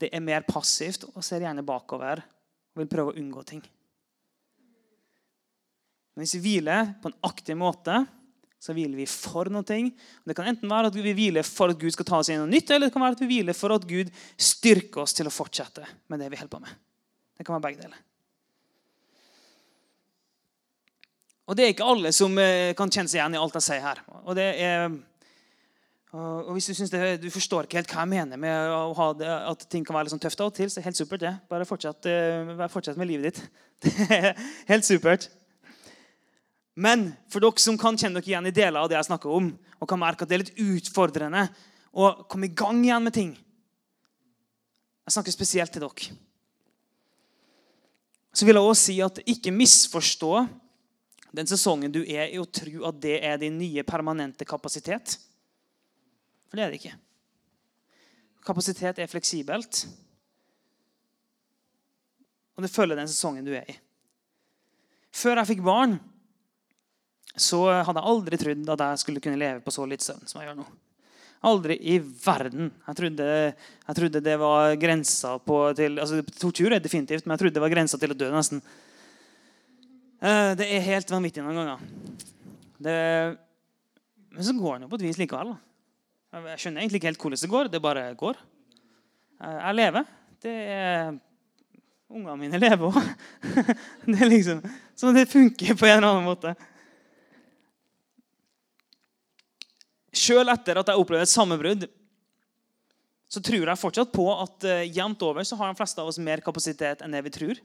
[0.00, 3.64] det er mer passivt og ser gjerne bakover og vil prøve å unngå ting.
[6.14, 7.98] Men hvis vi hviler på en aktiv måte,
[8.60, 9.64] så hviler vi for noe.
[9.64, 12.50] Det kan enten være at vi hviler for at Gud skal ta oss inn noe
[12.50, 15.34] nytt, eller det kan være at vi hviler for at Gud styrker oss til å
[15.34, 16.78] fortsette med det vi holder på med.
[17.36, 18.06] Det kan være begge deler.
[21.50, 23.82] Og det er ikke alle som eh, kan kjenne seg igjen i alt jeg sier
[23.82, 24.00] her.
[24.22, 24.92] Og, er,
[26.14, 29.66] og hvis du synes det, du forstår ikke helt hva jeg mener med det, at
[29.66, 31.24] ting kan være litt sånn tøft av og til, så er det helt supert.
[31.24, 31.34] det.
[31.50, 32.06] Bare fortsett,
[32.54, 33.42] bare fortsett med livet ditt.
[33.82, 34.30] Det er
[34.70, 35.26] helt supert.
[36.78, 39.50] Men for dere som kan kjenne dere igjen i deler av det jeg snakker om,
[39.80, 41.48] og kan merke at det er litt utfordrende
[41.90, 46.14] å komme i gang igjen med ting Jeg snakker spesielt til dere.
[48.30, 50.34] Så vil jeg også si at ikke misforstå
[51.36, 55.16] den sesongen du er i, og tro at det er din nye permanente kapasitet.
[56.50, 56.96] For det er det ikke.
[58.46, 59.84] Kapasitet er fleksibelt.
[62.58, 63.76] Og det følger den sesongen du er i.
[65.14, 65.98] Før jeg fikk barn,
[67.38, 70.40] så hadde jeg aldri trodd at jeg skulle kunne leve på så litt søvn som
[70.40, 70.66] jeg gjør nå.
[71.50, 72.68] Aldri i verden.
[72.84, 73.26] Jeg trodde,
[73.86, 77.64] jeg trodde det var grensa på til, altså Tortur er definitivt, men jeg trodde det
[77.64, 78.60] var grensa til å dø, nesten.
[80.20, 81.84] Eh, det er helt vanvittig noen ganger.
[82.80, 82.96] Det,
[84.36, 85.54] men så går det jo på et vis likevel.
[86.30, 87.70] Jeg skjønner egentlig ikke helt hvordan det går.
[87.72, 88.40] Det bare går.
[89.40, 90.14] Eh, jeg lever.
[90.44, 91.18] Det er
[92.10, 92.96] Ungene mine lever òg.
[94.10, 94.64] det liksom,
[94.98, 96.56] så det funker på en eller annen måte.
[100.10, 101.86] Sjøl etter at jeg opplevde et sammenbrudd,
[103.30, 106.18] så tror jeg fortsatt på at uh, jevnt over så har de fleste av oss
[106.18, 107.60] mer kapasitet enn det vi tror.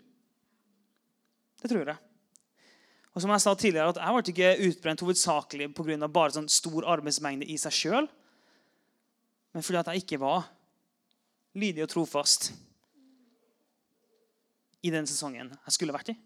[1.63, 1.97] Det tror jeg.
[3.15, 6.07] Og som Jeg sa tidligere, at jeg ble ikke utbrent hovedsakelig pga.
[6.07, 8.09] bare sånn stor arbeidsmengde i seg sjøl,
[9.53, 10.49] men fordi at jeg ikke var
[11.55, 12.51] lydig og trofast
[14.83, 16.17] i den sesongen jeg skulle vært i.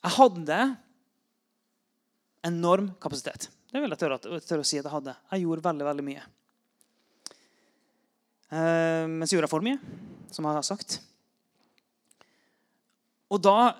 [0.00, 0.58] Jeg hadde
[2.48, 3.46] enorm kapasitet.
[3.70, 5.14] Det vil jeg tørre, tørre å si at jeg hadde.
[5.30, 6.22] Jeg gjorde veldig, veldig mye.
[8.50, 9.78] Eh, jorda så gjorde for mye,
[10.34, 10.98] som jeg har sagt.
[13.30, 13.72] Og da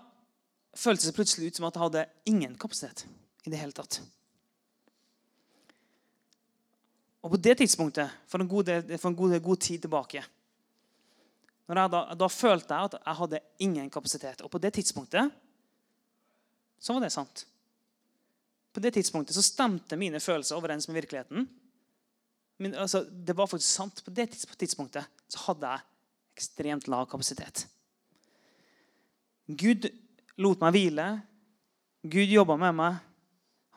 [0.79, 3.05] føltes det plutselig ut som at jeg hadde ingen kapasitet
[3.45, 4.01] i det hele tatt.
[7.21, 10.23] Og på det tidspunktet, for en god, for en god, god tid tilbake
[11.71, 14.41] da, da, følte jeg at jeg hadde ingen kapasitet.
[14.43, 15.31] Og på det tidspunktet
[16.81, 17.45] så var det sant.
[18.75, 21.47] På det tidspunktet så stemte mine følelser overens med virkeligheten.
[22.61, 24.05] Men, altså, det var faktisk sant.
[24.05, 24.29] På det
[24.61, 25.87] tidspunktet så hadde jeg
[26.37, 27.65] ekstremt lav kapasitet.
[29.49, 29.89] Gud
[30.41, 31.07] lot meg hvile.
[32.05, 33.01] Gud jobba med meg.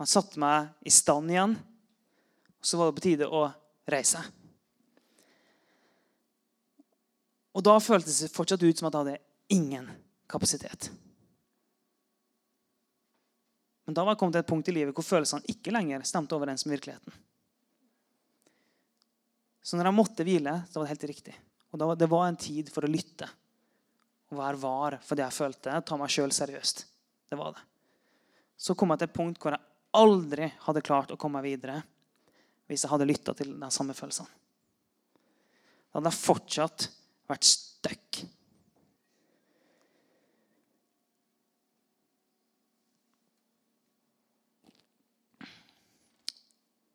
[0.02, 1.56] Han satte meg i stand igjen.
[2.60, 3.46] Og så var det på tide å
[3.88, 4.20] reise.
[7.54, 9.18] Og da føltes det fortsatt ut som at jeg hadde
[9.54, 9.90] ingen
[10.28, 10.90] kapasitet.
[13.88, 16.36] Men da var jeg kommet til et punkt i livet hvor følelsene ikke lenger stemte
[16.36, 17.24] overens med virkeligheten.
[19.64, 21.36] Så når jeg måtte hvile, så var det helt riktig.
[21.72, 23.30] Og da, Det var en tid for å lytte
[24.34, 25.78] og være var for det jeg følte.
[25.86, 26.86] Ta meg sjøl seriøst.
[27.30, 27.64] Det var det.
[28.58, 31.82] Så kom jeg til et punkt hvor jeg aldri hadde klart å komme meg videre
[32.70, 34.30] hvis jeg hadde lytta til de samme følelsene.
[35.92, 36.88] Da hadde jeg fortsatt
[37.30, 38.24] vært stuck.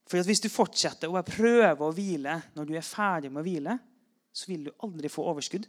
[0.08, 3.76] For Hvis du fortsetter å prøve å hvile når du er ferdig med å hvile,
[4.32, 5.66] så vil du aldri få overskudd.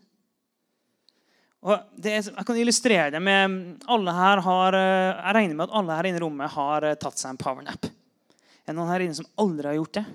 [1.60, 5.76] Og er, jeg kan illustrere det med alle her har, eh, Jeg regner med at
[5.76, 7.90] alle her inne i rommet har eh, tatt seg en powernap.
[8.64, 10.06] Er det noen her inne som aldri har gjort det?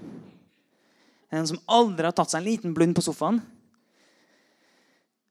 [1.28, 3.42] Er det noen som aldri har tatt seg en liten blund på sofaen?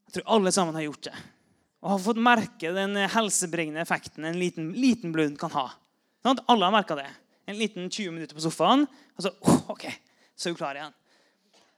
[0.05, 1.15] Jeg tror alle sammen har gjort det.
[1.81, 5.71] Og har fått merke den helsebringende effekten en liten, liten blund kan ha.
[6.23, 7.09] Alle har merka det
[7.45, 9.87] en liten 20 minutter på sofaen, og så oh, OK,
[10.35, 10.95] så er hun klar igjen.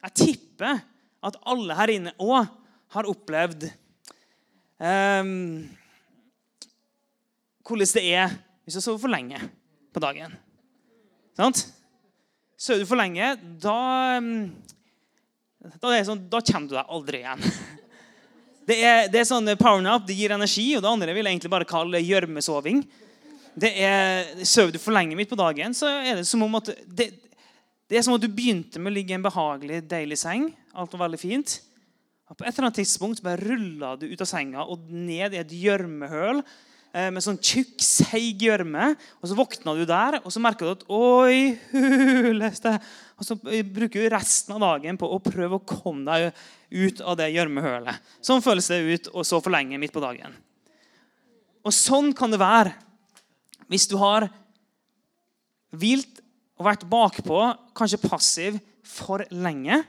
[0.06, 0.84] Jeg tipper
[1.25, 2.45] at alle her inne òg
[2.95, 3.65] har opplevd
[4.78, 5.32] um,
[7.65, 9.39] hvordan det er hvis du sover for lenge
[9.93, 10.34] på dagen.
[11.38, 11.65] Sant?
[12.58, 13.80] Sover du for lenge, da,
[14.15, 14.30] ehm,
[15.82, 17.49] da, sånn, da kommer du deg aldri igjen.
[18.65, 21.51] Det er, det er sånn Powernap det gir energi, og det andre vil jeg egentlig
[21.54, 22.80] bare kalle gjørmesoving
[23.56, 26.74] det er, Sover du for lenge midt på dagen, så er det som om at
[26.86, 27.12] det,
[27.88, 30.50] det er som at du begynte med å ligge i en behagelig, deilig seng.
[30.76, 31.60] Alt var veldig fint.
[32.26, 35.41] Og på et eller annet tidspunkt bare rulla du ut av senga og ned i
[35.44, 38.89] et gjørmehøl eh, med sånn tjukk, seig gjørme.
[39.22, 42.74] Og så våkna du der, og så merka du at Oi, hules det.
[43.15, 46.41] Og så bruker du resten av dagen på å prøve å komme deg
[46.76, 48.10] ut av det gjørmehølet.
[48.26, 50.34] Sånn føles det ut å så for lenge midt på dagen.
[51.65, 52.74] Og sånn kan det være
[53.71, 54.28] hvis du har
[55.75, 56.21] hvilt
[56.56, 57.39] og vært bakpå,
[57.75, 59.80] kanskje passiv, for lenge,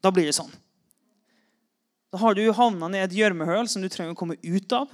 [0.00, 0.50] da blir det sånn.
[2.10, 4.88] Da har du havna i et gjørmehøl som du trenger å komme ut av.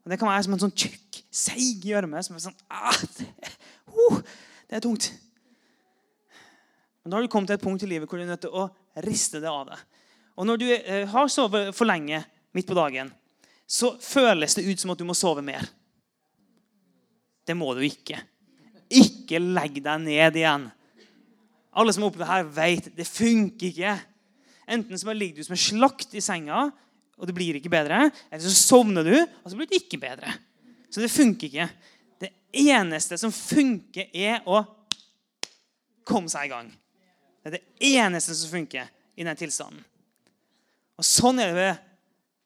[0.00, 3.26] Og Det kan være som en sånn tjukk, seig gjørme som er sånn ah, det,
[3.90, 4.22] uh,
[4.70, 5.10] det er tungt.
[7.02, 8.54] Men da har du kommet til et punkt i livet hvor du er nødt til
[8.54, 8.70] å
[9.04, 9.82] riste det av deg.
[10.40, 12.22] Og når du eh, har sovet for lenge
[12.56, 13.10] midt på dagen,
[13.68, 15.66] så føles det ut som at du må sove mer.
[17.46, 18.18] Det må du ikke.
[18.90, 20.68] Ikke legg deg ned igjen.
[21.70, 23.96] Alle som har opplevd det her, vet det funker ikke.
[24.70, 26.66] Enten så ligger du som en slakt i senga,
[27.20, 28.08] og det blir ikke bedre.
[28.30, 30.32] Eller så sovner du, og så blir det ikke bedre.
[30.90, 31.68] Så det funker ikke.
[32.20, 32.32] Det
[32.66, 34.62] eneste som funker, er å
[36.06, 36.70] komme seg i gang.
[37.40, 39.84] Det er det eneste som funker i den tilstanden.
[41.00, 41.70] Og Sånn er det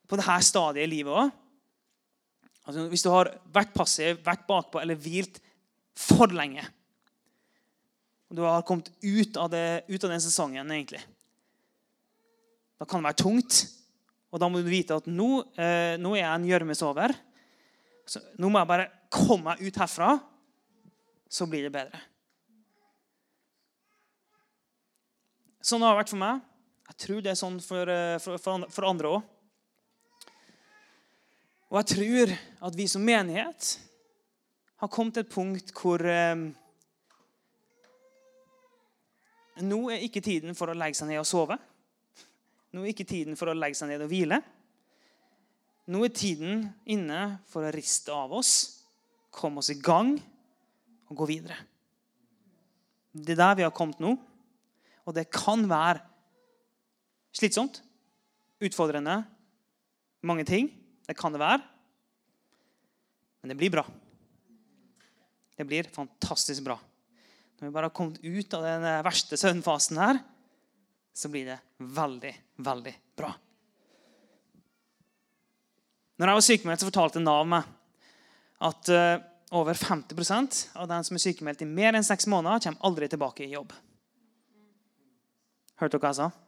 [0.06, 1.32] på dette stadiet i livet òg.
[2.64, 5.40] Altså, hvis du har vært passiv, vært bakpå eller hvilt
[5.94, 6.64] for lenge
[8.34, 10.98] og Du har kommet ut av, det, ut av den sesongen, egentlig.
[12.80, 13.58] Da kan det være tungt.
[14.34, 17.14] Og da må du vite at nå, eh, nå er jeg en gjørmesover.
[18.42, 20.16] nå må jeg bare komme meg ut herfra,
[21.30, 22.00] så blir det bedre.
[25.62, 26.42] Sånn har det vært for meg.
[26.90, 29.30] Jeg tror det er sånn for, eh, for, for andre òg.
[31.72, 32.34] Og jeg tror
[32.68, 33.70] at vi som menighet
[34.82, 36.50] har kommet til et punkt hvor eh,
[39.64, 41.54] Nå er ikke tiden for å legge seg ned og sove.
[42.74, 44.40] Nå er ikke tiden for å legge seg ned og hvile.
[45.94, 48.50] Nå er tiden inne for å riste av oss,
[49.30, 50.16] komme oss i gang
[51.06, 51.60] og gå videre.
[53.14, 54.16] Det er der vi har kommet nå.
[55.06, 56.02] Og det kan være
[57.34, 57.78] slitsomt,
[58.64, 59.20] utfordrende,
[60.26, 60.72] mange ting.
[61.04, 61.60] Det kan det være.
[63.42, 63.84] Men det blir bra.
[65.54, 66.78] Det blir fantastisk bra.
[67.58, 70.18] Når vi bare har kommet ut av den verste søvnfasen her,
[71.14, 72.32] så blir det veldig,
[72.66, 73.30] veldig bra.
[76.18, 77.68] Når jeg var sykemeldt, så fortalte Nav meg
[78.64, 79.22] at uh,
[79.54, 83.46] over 50% av den som er sykemeldt i mer enn seks måneder, kommer aldri tilbake
[83.46, 83.74] i jobb.
[85.78, 86.43] Hørte dere hva jeg sa?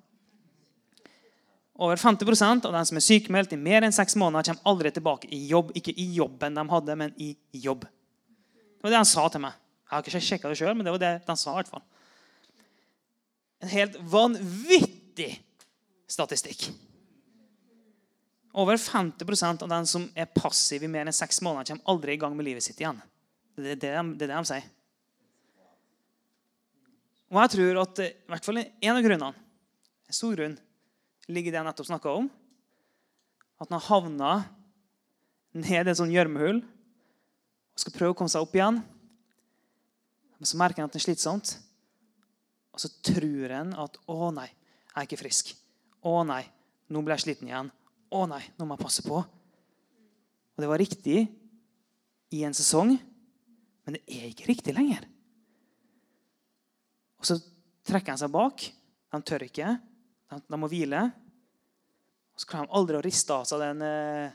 [1.76, 5.28] Over 50% av den som er sykemeldt i mer enn seks måneder, kommer aldri tilbake
[5.28, 5.74] i jobb.
[5.76, 7.84] Ikke i jobben de hadde, men i jobb.
[7.84, 9.58] Det var det han sa til meg.
[9.86, 11.52] Jeg har ikke sjekka det sjøl, men det var det han sa.
[11.52, 11.84] i hvert fall.
[13.60, 15.30] En helt vanvittig
[16.08, 16.70] statistikk.
[18.56, 22.20] Over 50% av den som er passiv i mer enn seks måneder, kommer aldri i
[22.20, 23.02] gang med livet sitt igjen.
[23.56, 24.70] Det er det de, det er det de sier.
[27.32, 29.44] Og jeg tror at i hvert fall en av grunnene,
[30.06, 30.56] en stor grunn,
[31.30, 32.28] ligger det jeg nettopp snakka om.
[33.60, 34.32] At han har havna
[35.56, 38.82] ned i et sånt gjørmehull og skal prøve å komme seg opp igjen.
[40.36, 41.56] Men så merker han at det er slitsomt.
[42.76, 45.54] Og så tror han at 'Å, nei, jeg er ikke frisk'.
[46.04, 46.44] 'Å, nei,
[46.88, 47.72] nå blir jeg sliten igjen'.
[48.12, 49.24] 'Å nei, nå må jeg passe på'.
[50.56, 51.28] Og det var riktig
[52.32, 52.98] i en sesong,
[53.84, 55.06] men det er ikke riktig lenger.
[57.18, 57.38] Og så
[57.86, 58.72] trekker han seg bak.
[59.12, 59.80] Han tør ikke.
[60.30, 61.04] De, de må hvile.
[62.36, 64.34] Og så klarer de aldri å riste av seg den, eh,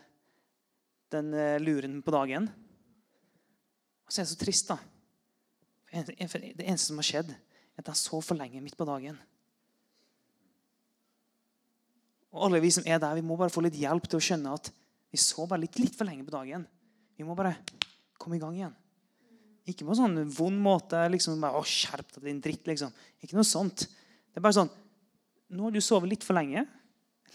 [1.14, 2.48] den eh, luren på dagen.
[4.08, 4.80] Og så er det så trist, da.
[5.92, 9.20] Det eneste som har skjedd, er at de så for lenge midt på dagen.
[12.32, 14.56] Og alle vi som er der, vi må bare få litt hjelp til å skjønne
[14.56, 14.72] at
[15.12, 16.64] vi så bare litt, litt for lenge på dagen.
[17.20, 17.58] Vi må bare
[18.22, 18.76] komme i gang igjen.
[19.68, 21.04] Ikke på en sånn vond måte.
[21.12, 22.94] liksom bare, å, skjerp deg, din dritt, liksom.
[23.22, 23.84] Ikke noe sånt.
[23.86, 24.72] Det er bare sånn
[25.52, 26.64] Nå har du sovet litt for lenge.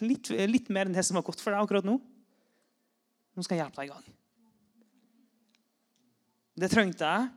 [0.00, 1.96] Litt, litt mer enn det som har gått for deg akkurat nå.
[3.36, 4.06] Nå skal jeg hjelpe deg i gang.
[6.56, 7.28] Det trengte jeg.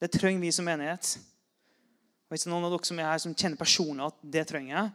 [0.00, 1.14] Det trenger vi som menighet.
[2.24, 4.46] Og Hvis det er noen av dere som er her som kjenner personer at det
[4.48, 4.92] trenger jeg,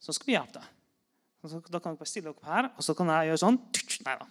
[0.00, 0.70] så skal vi hjelpe deg.
[1.44, 3.60] Da kan dere bare stille dere opp her, og så kan jeg gjøre sånn.
[4.08, 4.28] Nei da.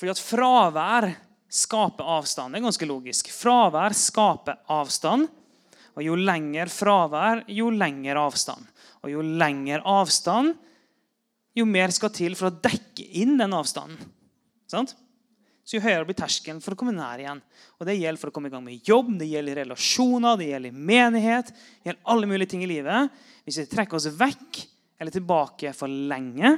[0.00, 1.10] Fordi at fravær
[1.50, 2.54] skaper avstand.
[2.54, 3.30] Det er ganske logisk.
[3.34, 5.28] Fravær skaper avstand.
[5.98, 8.66] Og jo lenger fravær, jo lenger avstand.
[9.02, 10.54] Og jo lenger avstand,
[11.58, 13.98] jo mer skal til for å dekke inn den avstanden.
[14.70, 14.94] Sant?
[15.70, 17.38] så jo høyere blir terskelen for å komme nær igjen.
[17.78, 20.80] Og Det gjelder for å komme i gang med jobb, det gjelder relasjoner, det gjelder
[20.90, 21.52] menighet.
[21.52, 23.20] Det gjelder alle mulige ting i livet.
[23.46, 24.64] Hvis vi trekker oss vekk
[24.98, 26.56] eller tilbake for lenge,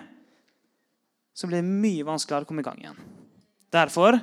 [1.37, 3.03] så blir det mye vanskeligere å komme i gang igjen.
[3.73, 4.17] Derfor,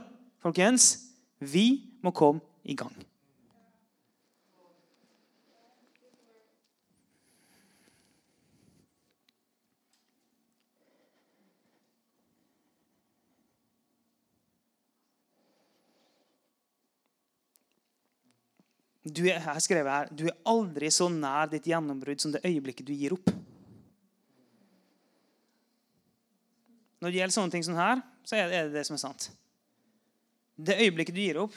[0.43, 0.91] folkens,
[1.39, 1.67] vi
[2.03, 2.95] må komme i gang.
[19.09, 22.87] Du er, jeg skrevet her, du er aldri så nær ditt gjennombrudd som det øyeblikket
[22.87, 23.31] du gir opp.
[26.99, 29.29] Når det gjelder sånne ting som her, så er det det som er sant.
[30.59, 31.55] Det øyeblikket du gir opp,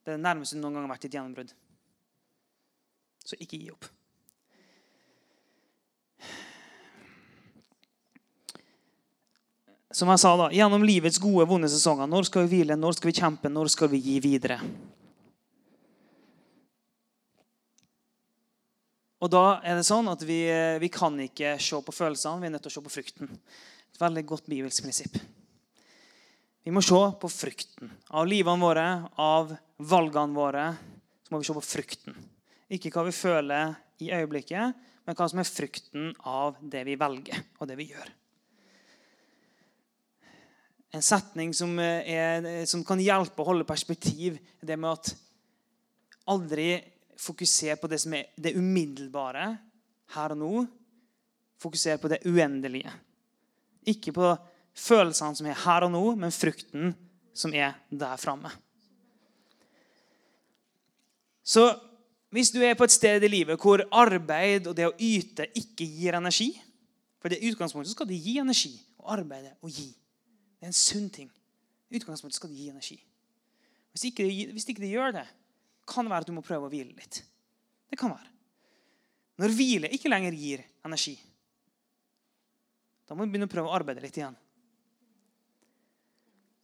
[0.00, 1.50] det er det nærmeste du noen gang har vært ditt gjennombrudd.
[3.20, 3.88] Så ikke gi opp.
[9.90, 12.08] Som jeg sa da, Gjennom livets gode, vonde sesonger.
[12.08, 12.78] Når skal vi hvile?
[12.78, 13.50] Når skal vi kjempe?
[13.50, 14.60] Når skal vi gi videre?
[19.20, 20.38] Og da er det sånn at vi,
[20.80, 23.34] vi, kan ikke se på følelsene, vi er nødt til å se på frukten.
[23.92, 25.18] Et veldig godt bibelsk prinsipp.
[26.62, 27.88] Vi må se på frukten.
[28.12, 28.86] Av livene våre,
[29.16, 30.64] av valgene våre,
[31.24, 32.16] så må vi se på frukten.
[32.70, 33.72] Ikke hva vi føler
[34.04, 38.12] i øyeblikket, men hva som er frukten av det vi velger, og det vi gjør.
[40.90, 45.12] En setning som, er, som kan hjelpe å holde perspektiv, er det med at
[46.30, 46.72] aldri
[47.20, 49.42] Fokuser på det som er det umiddelbare
[50.14, 50.62] her og nå.
[51.60, 52.94] Fokuser på det uendelige.
[53.92, 54.30] Ikke på
[54.80, 56.94] følelsene som er her og nå, men frukten
[57.36, 58.50] som er der framme.
[61.44, 61.66] Så
[62.30, 65.86] hvis du er på et sted i livet hvor arbeid og det å yte ikke
[65.88, 66.52] gir energi
[67.20, 69.90] For i utgangspunktet skal det gi energi å arbeide og gi.
[70.56, 71.26] Det er en sunn ting.
[71.90, 72.96] I utgangspunktet skal det gi energi.
[73.92, 74.24] Hvis ikke,
[74.54, 75.26] hvis ikke det gjør det,
[75.84, 77.18] kan det være at du må prøve å hvile litt.
[77.92, 78.30] Det kan være.
[79.44, 81.12] Når hvile ikke lenger gir energi,
[83.04, 84.36] da må vi begynne å prøve å arbeide litt igjen.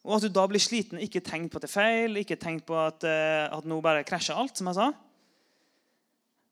[0.07, 2.62] Og at du da blir sliten, ikke tenk på at det er feil, ikke tenk
[2.68, 4.54] på at, uh, at nå bare krasjer alt.
[4.57, 4.92] som jeg sa.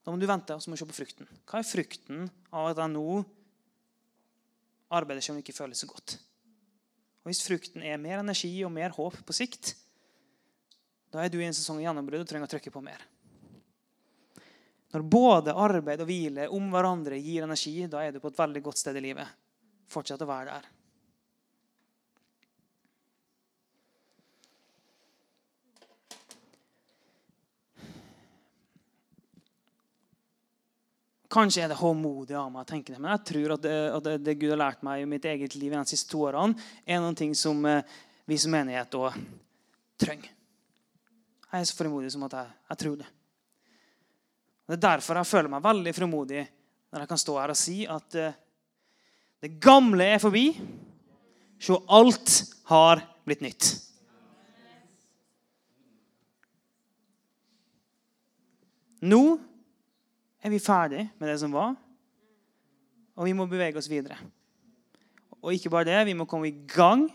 [0.04, 1.30] Da må du vente og så må du se på frukten.
[1.48, 3.22] Hva er frukten av at jeg nå
[4.94, 6.18] arbeider som ikke føles så godt?
[7.22, 9.72] Og Hvis frukten er mer energi og mer håp på sikt,
[11.14, 13.06] da er du i en sesong av gjennombrudd og trenger å trykke på mer.
[14.92, 18.60] Når både arbeid og hvile om hverandre gir energi, da er du på et veldig
[18.66, 19.30] godt sted i livet.
[19.90, 20.68] Fortsett å være der.
[31.34, 34.10] Kanskje er det håndmodig av meg å tenke det, men jeg tror at det, at
[34.22, 36.54] det, Gud har lært meg i mitt eget liv de siste to årene,
[36.86, 37.82] er noen ting som eh,
[38.30, 39.16] vi som menighet òg
[39.98, 40.30] trenger.
[41.50, 43.08] Jeg er så frimodig som at jeg, jeg tror det.
[44.64, 46.44] Og Det er derfor jeg føler meg veldig frimodig
[46.94, 48.36] når jeg kan stå her og si at uh,
[49.44, 50.44] det gamle er forbi.
[51.60, 52.36] Se, alt
[52.70, 53.72] har blitt nytt.
[59.04, 59.20] Nå
[60.44, 61.72] er vi ferdig med det som var,
[63.14, 64.18] og vi må bevege oss videre.
[65.40, 67.06] Og ikke bare det, vi må komme i gang,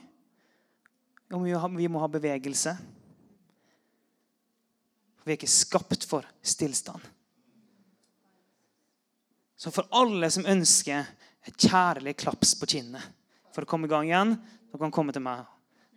[1.30, 1.46] og
[1.78, 2.74] vi må ha bevegelse.
[5.22, 7.04] Vi er ikke skapt for stillstand.
[9.60, 11.06] Så for alle som ønsker
[11.46, 13.04] et kjærlig klaps på kinnet
[13.54, 14.38] for å komme i gang igjen,
[14.72, 15.44] dere kan komme til meg.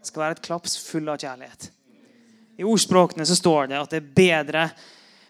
[0.03, 1.70] Det skal være et klaps full av kjærlighet.
[2.61, 4.64] I ordspråkene så står det at det er bedre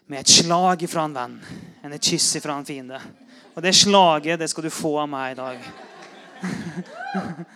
[0.05, 1.37] med et slag fra en venn
[1.83, 2.99] enn et kyss fra en fiende.
[3.53, 5.57] Og det slaget det skal du få av meg i dag.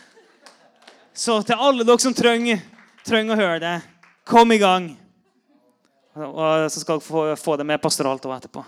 [1.18, 2.62] Så til alle dere som trenger,
[3.08, 3.76] trenger å høre det,
[4.28, 4.91] kom i gang.
[6.18, 8.62] Og så skal dere få det med pastoralt òg etterpå.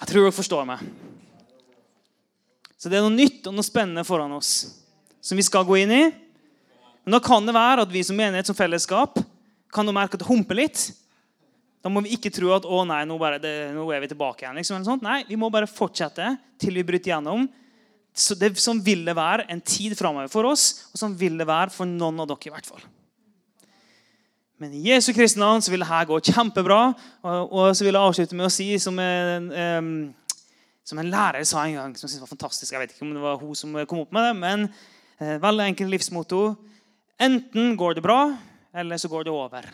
[0.00, 0.80] Jeg tror dere forstår meg.
[2.80, 4.54] Så det er noe nytt og noe spennende foran oss
[5.20, 6.04] som vi skal gå inn i.
[7.04, 9.20] Men da kan det være at vi som menighet som fellesskap
[9.72, 10.88] kan merke at det humper litt.
[11.80, 14.44] Da må vi ikke tro at å nei, nå, bare, det, nå er vi tilbake
[14.44, 14.60] igjen.
[14.60, 17.46] Liksom, nei, Vi må bare fortsette til vi bryter gjennom.
[18.12, 21.46] Så det, som vil det være en tid framover for oss, og som vil det
[21.48, 22.50] være for noen av dere.
[22.50, 22.82] i hvert fall.
[24.60, 26.80] Men i Jesu Kristi navn så vil dette gå kjempebra.
[27.24, 29.94] Og, og, så vil jeg avslutte med å si, som en, um,
[30.84, 33.14] som en lærer sa en gang, som jeg synes var fantastisk Jeg vet ikke om
[33.16, 36.42] det var hun som kom opp med det, men uh, veldig enkelt livsmotto.
[37.20, 38.18] Enten går det bra,
[38.76, 39.70] eller så går det over.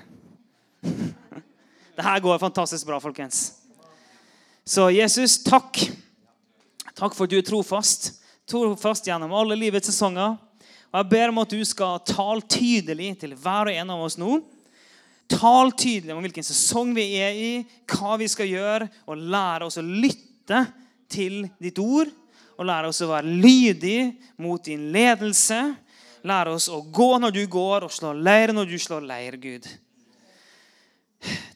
[1.96, 3.54] Det her går fantastisk bra, folkens.
[4.64, 5.78] Så Jesus, takk.
[6.96, 8.10] Takk for at du er trofast.
[8.48, 10.34] Trofast gjennom alle livets sesonger.
[10.92, 14.18] Og Jeg ber om at du skal tale tydelig til hver og en av oss
[14.20, 14.42] nå.
[15.32, 17.50] Tal tydelig om hvilken sesong vi er i,
[17.90, 20.66] hva vi skal gjøre, og lære oss å lytte
[21.10, 22.12] til ditt ord.
[22.56, 23.98] Og lære oss å være lydig
[24.44, 25.62] mot din ledelse.
[26.28, 29.72] Lære oss å gå når du går, og slå leir når du slår leir, Gud.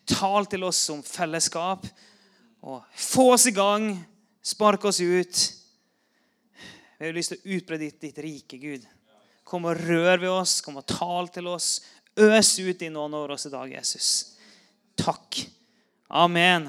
[0.09, 1.87] Tal til oss som fellesskap.
[2.63, 3.93] og Få oss i gang.
[4.43, 5.43] Spark oss ut.
[6.99, 8.85] Vi har lyst til å utbre ditt, ditt rike, Gud.
[9.45, 10.61] Kom og rør ved oss.
[10.65, 11.79] Kom og tal til oss.
[12.21, 14.11] Øs ut i noen over oss i dag, Jesus.
[15.01, 15.41] Takk.
[16.11, 16.69] Amen.